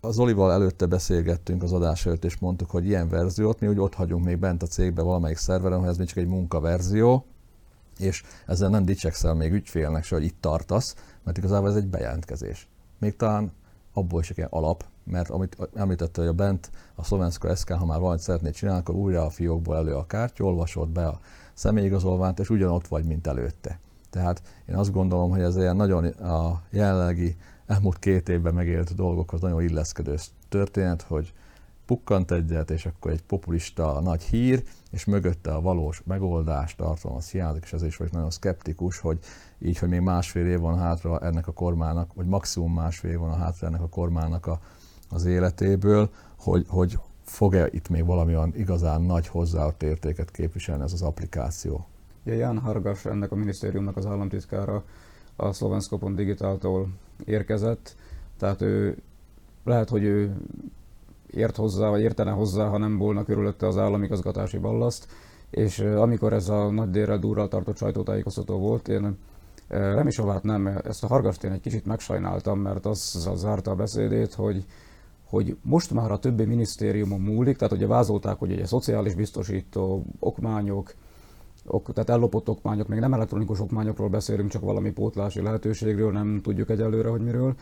[0.01, 3.93] Az Olival előtte beszélgettünk az adás előtt, és mondtuk, hogy ilyen verziót mi úgy ott
[3.93, 7.25] hagyunk még bent a cégben valamelyik szerveren, hogy ez még csak egy munkaverzió,
[8.01, 12.67] és ezzel nem dicsekszel még ügyfélnek se, hogy itt tartasz, mert igazából ez egy bejelentkezés.
[12.99, 13.51] Még talán
[13.93, 17.99] abból is egy alap, mert amit említette, hogy a bent a Szlovensko SK, ha már
[17.99, 21.19] valamit szeretnéd csinálni, akkor újra a fiókból elő a kártya, olvasod be a
[21.53, 23.79] személyigazolványt, és ugyanott vagy, mint előtte.
[24.09, 27.35] Tehát én azt gondolom, hogy ez ilyen nagyon a jelenlegi
[27.67, 30.15] elmúlt két évben megélt dolgokhoz nagyon illeszkedő
[30.49, 31.33] történet, hogy
[31.91, 37.63] pukkant egyet, és akkor egy populista nagy hír, és mögötte a valós megoldás tartalmaz hiányzik,
[37.63, 39.19] és ezért is vagyok nagyon szkeptikus, hogy
[39.59, 43.37] így, hogy még másfél év van hátra ennek a kormának, vagy maximum másfél év van
[43.37, 44.59] hátra ennek a kormának a,
[45.09, 51.01] az életéből, hogy, hogy fog-e itt még valamilyen igazán nagy hozzáadott értéket képviselni ez az
[51.01, 51.87] applikáció.
[52.23, 54.83] Ja, Ján Hargas, ennek a minisztériumnak az államtitkára
[55.35, 56.89] a Szlovenskopon Digitáltól
[57.25, 57.95] érkezett,
[58.37, 58.97] tehát ő
[59.63, 60.35] lehet, hogy ő
[61.31, 65.07] ért hozzá, vagy értene hozzá, ha nem volna körülötte az államigazgatási ballaszt,
[65.49, 69.17] és amikor ez a nagy délre durral tartott sajtótájékoztató volt, én
[69.67, 74.65] Remisovát nem, ezt a Hargast én egy kicsit megsajnáltam, mert az, zárta a beszédét, hogy
[75.31, 80.93] hogy most már a többi minisztériumon múlik, tehát ugye vázolták, hogy ugye szociális biztosító, okmányok,
[81.65, 86.69] ok, tehát ellopott okmányok, még nem elektronikus okmányokról beszélünk, csak valami pótlási lehetőségről, nem tudjuk
[86.69, 87.55] egyelőre, hogy miről.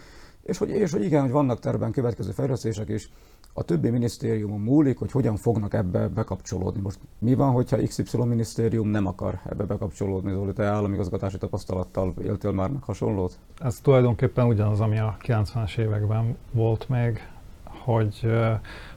[0.43, 3.11] És hogy, és hogy igen, hogy vannak terben következő fejlesztések is,
[3.59, 6.81] a többi minisztériumon múlik, hogy hogyan fognak ebbe bekapcsolódni.
[6.81, 10.31] Most mi van, hogyha XY minisztérium nem akar ebbe bekapcsolódni?
[10.31, 13.39] Zoli, te államigazgatási tapasztalattal éltél már meg hasonlót?
[13.57, 17.27] Ez tulajdonképpen ugyanaz, ami a 90-es években volt még,
[17.63, 18.31] hogy,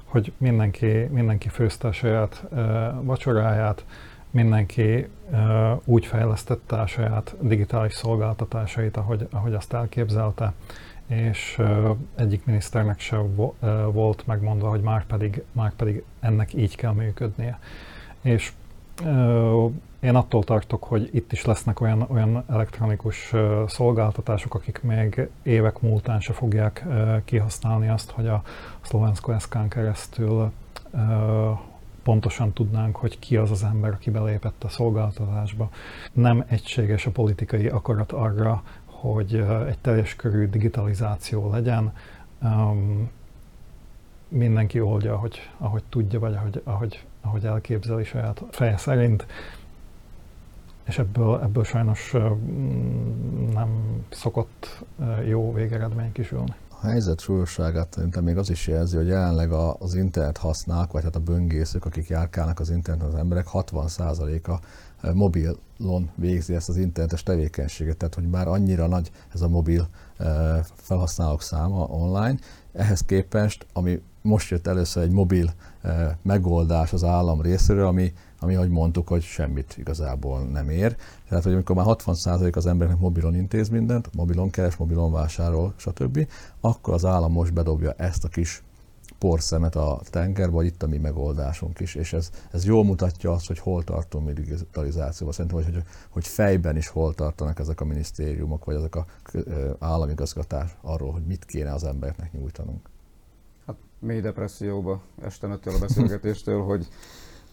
[0.05, 2.45] hogy mindenki, mindenki főzte a saját
[3.01, 3.85] vacsoráját,
[4.31, 5.09] mindenki
[5.85, 10.53] úgy fejlesztette a saját digitális szolgáltatásait, ahogy, ahogy azt elképzelte,
[11.07, 11.63] és
[12.15, 13.17] egyik miniszternek se
[13.93, 17.59] volt megmondva, hogy már pedig, már pedig ennek így kell működnie.
[18.21, 18.53] És
[20.01, 23.33] én attól tartok, hogy itt is lesznek olyan, olyan elektronikus
[23.67, 26.85] szolgáltatások, akik még évek múltán se fogják
[27.25, 28.43] kihasználni azt, hogy a
[28.81, 30.53] Szlovensko SK-n keresztül
[32.03, 35.69] pontosan tudnánk, hogy ki az az ember, aki belépett a szolgáltatásba.
[36.13, 38.63] Nem egységes a politikai akarat arra,
[39.03, 41.93] hogy egy teljes körű digitalizáció legyen.
[44.29, 49.27] mindenki oldja, ahogy, ahogy tudja, vagy ahogy, ahogy, ahogy elképzeli saját feje szerint
[50.85, 52.11] és ebből, ebből sajnos
[53.53, 54.85] nem szokott
[55.25, 56.55] jó végeredmény kisülni.
[56.83, 61.21] Helyzet súlyosságát szerintem még az is jelzi, hogy jelenleg az internet használók, vagy hát a
[61.21, 64.59] böngészők, akik járkálnak az interneten, az emberek 60%-a
[65.13, 69.89] mobilon végzi ezt az internetes tevékenységet, tehát hogy már annyira nagy ez a mobil
[70.75, 72.39] felhasználók száma online,
[72.73, 75.53] ehhez képest, ami most jött először egy mobil
[76.23, 78.13] megoldás az állam részéről, ami
[78.43, 80.97] ami, ahogy mondtuk, hogy semmit igazából nem ér.
[81.29, 86.27] Tehát, hogy amikor már 60% az embereknek mobilon intéz mindent, mobilon keres, mobilon vásárol, stb.,
[86.61, 88.63] akkor az állam most bedobja ezt a kis
[89.23, 93.47] porszemet a tengerbe, vagy itt a mi megoldásunk is, és ez, ez jól mutatja azt,
[93.47, 95.35] hogy hol tartunk mi digitalizációban.
[95.35, 99.07] Szerintem, hogy, hogy, hogy fejben is hol tartanak ezek a minisztériumok, vagy ezek a
[99.79, 102.89] államigazgatás arról, hogy mit kéne az embereknek nyújtanunk.
[103.67, 106.89] Hát mély depresszióba estem ettől a beszélgetéstől, hogy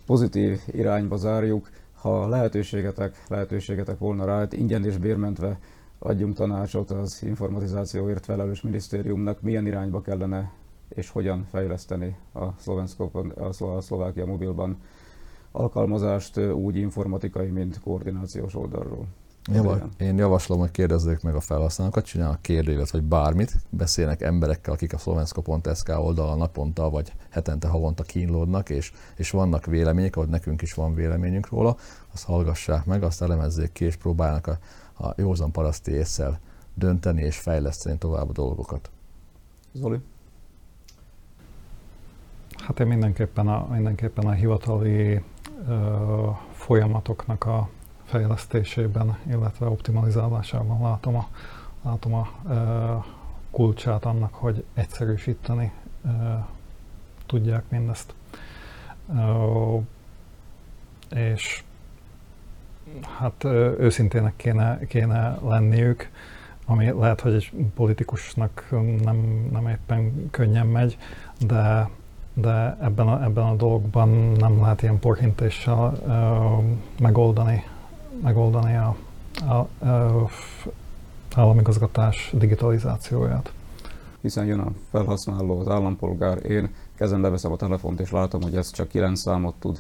[0.10, 1.70] pozitív irányba zárjuk.
[1.94, 5.60] Ha lehetőségetek, lehetőségetek volna rá, hát ingyen és bérmentve
[6.00, 10.52] adjunk tanácsot az informatizációért felelős minisztériumnak, milyen irányba kellene
[10.90, 12.44] és hogyan fejleszteni a,
[13.64, 14.78] a Szlovákia mobilban
[15.52, 19.08] alkalmazást úgy informatikai, mint koordinációs oldalról.
[19.52, 24.94] Java, én javaslom, hogy kérdezzék meg a felhasználókat, csinálnak kérdőívet, vagy bármit, beszélnek emberekkel, akik
[24.94, 30.74] a szlovensko.sk oldalon naponta vagy hetente, havonta kínlódnak, és, és vannak vélemények, ahogy nekünk is
[30.74, 31.78] van véleményünk róla,
[32.14, 34.58] azt hallgassák meg, azt elemezzék ki, és próbálnak a,
[35.06, 36.40] a józan paraszti észsel
[36.74, 38.90] dönteni és fejleszteni tovább a dolgokat.
[39.74, 40.00] Zoli?
[42.56, 45.24] Hát én mindenképpen a, mindenképpen a hivatali
[45.68, 47.70] ö, folyamatoknak a
[48.10, 51.28] fejlesztésében, illetve optimalizálásában látom a,
[51.82, 52.28] látom a
[53.52, 55.72] kulcsát annak, hogy egyszerűsíteni
[57.26, 58.14] tudják mindezt.
[61.12, 61.64] És
[63.18, 63.44] hát
[63.80, 66.10] őszintének kéne, kéne lenniük,
[66.66, 68.68] ami lehet, hogy egy politikusnak
[69.04, 70.98] nem, nem éppen könnyen megy,
[71.40, 71.90] de,
[72.34, 76.64] de ebben a, ebben a dologban nem lehet ilyen porhintéssel uh,
[77.00, 77.64] megoldani
[78.22, 78.96] megoldani a,
[79.48, 80.30] a, a
[81.36, 83.52] államigazgatás digitalizációját.
[84.22, 88.72] Hiszen jön a felhasználó, az állampolgár, én kezembe veszem a telefont, és látom, hogy ez
[88.72, 89.80] csak 9 számot tud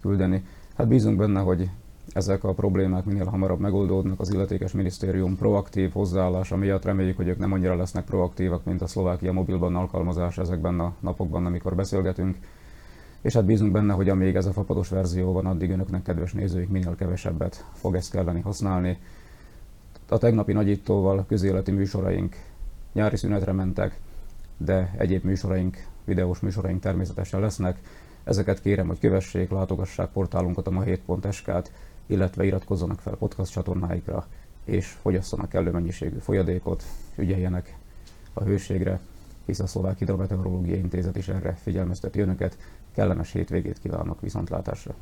[0.00, 0.44] küldeni.
[0.76, 1.70] Hát bízunk benne, hogy
[2.12, 7.38] ezek a problémák minél hamarabb megoldódnak, az illetékes minisztérium proaktív hozzáállása miatt reméljük, hogy ők
[7.38, 12.36] nem annyira lesznek proaktívak, mint a Szlovákia mobilban alkalmazás ezekben a napokban, amikor beszélgetünk
[13.22, 16.68] és hát bízunk benne, hogy amíg ez a fapados verzió van, addig önöknek, kedves nézőik,
[16.68, 18.98] minél kevesebbet fog ezt kelleni használni.
[20.08, 22.36] A tegnapi nagyítóval közéleti műsoraink
[22.92, 24.00] nyári szünetre mentek,
[24.56, 27.78] de egyéb műsoraink videós műsoraink természetesen lesznek.
[28.24, 31.72] Ezeket kérem, hogy kövessék, látogassák portálunkat a ma7.sk-t,
[32.06, 34.26] illetve iratkozzanak fel podcast csatornáikra,
[34.64, 36.82] és fogyasszanak kellő mennyiségű folyadékot,
[37.16, 37.76] ügyeljenek
[38.32, 39.00] a hőségre,
[39.44, 42.56] hisz a Szlovák Hidrometeorológiai Intézet is erre figyelmezteti önöket.
[42.94, 44.94] Kellemes hétvégét kívánok viszontlátásra!